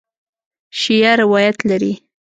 [0.79, 1.93] شیعه روایت لري.